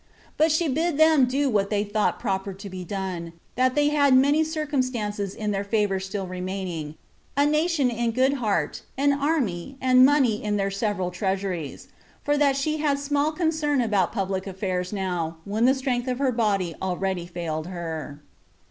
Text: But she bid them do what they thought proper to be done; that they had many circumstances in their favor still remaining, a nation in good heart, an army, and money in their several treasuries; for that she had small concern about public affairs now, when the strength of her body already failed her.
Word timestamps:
But 0.35 0.51
she 0.51 0.67
bid 0.67 0.97
them 0.97 1.25
do 1.25 1.47
what 1.47 1.69
they 1.69 1.83
thought 1.83 2.19
proper 2.19 2.53
to 2.55 2.69
be 2.71 2.83
done; 2.83 3.33
that 3.53 3.75
they 3.75 3.89
had 3.89 4.15
many 4.15 4.43
circumstances 4.43 5.35
in 5.35 5.51
their 5.51 5.63
favor 5.63 5.99
still 5.99 6.25
remaining, 6.25 6.95
a 7.37 7.45
nation 7.45 7.91
in 7.91 8.09
good 8.09 8.33
heart, 8.41 8.81
an 8.97 9.13
army, 9.13 9.77
and 9.79 10.03
money 10.03 10.43
in 10.43 10.57
their 10.57 10.71
several 10.71 11.11
treasuries; 11.11 11.87
for 12.23 12.35
that 12.35 12.55
she 12.57 12.77
had 12.77 12.97
small 12.97 13.31
concern 13.31 13.79
about 13.79 14.11
public 14.11 14.47
affairs 14.47 14.91
now, 14.91 15.37
when 15.45 15.65
the 15.65 15.75
strength 15.75 16.07
of 16.07 16.17
her 16.17 16.31
body 16.31 16.73
already 16.81 17.27
failed 17.27 17.67
her. 17.67 18.23